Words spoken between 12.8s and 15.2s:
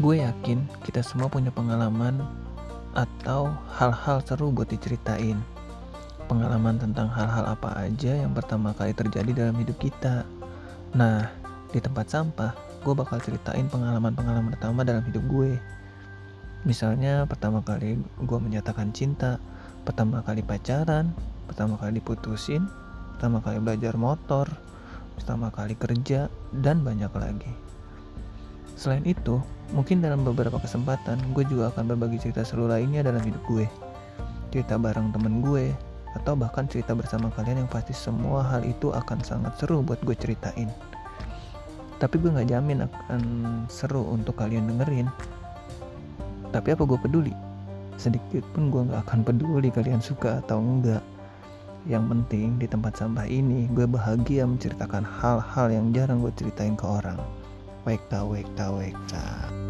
gue bakal ceritain pengalaman-pengalaman pertama dalam hidup